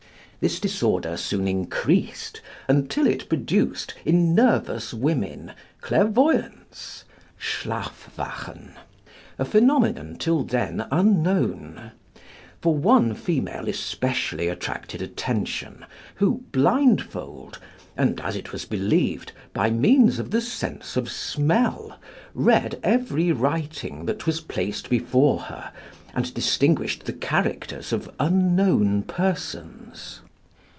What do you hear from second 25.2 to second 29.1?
her, and distinguished the characters of unknown